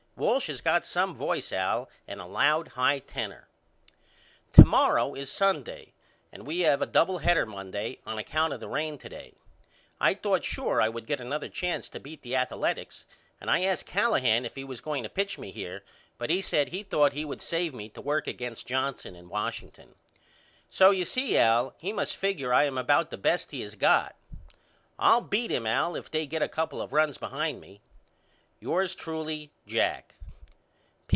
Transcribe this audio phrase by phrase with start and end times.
[0.17, 3.47] Walsh has got some voice Al a loud high tenor.
[4.53, 5.93] To morrow is Sunday
[6.31, 9.33] and we have a double header Monday on account of the rain to day.
[9.99, 13.07] I thought sure I would get another chance to beat the Athaletics
[13.39, 15.83] and I asked Callahan if he was going to pitch me here
[16.19, 19.95] but he said he thought he would save me to work against Johnson in Washington.
[20.69, 24.13] So you see Al he must figure I am about the best he has got.
[24.99, 27.81] I'll beat him Al if they get a couple of runs behind me.
[28.63, 30.13] Yours truly, JACK.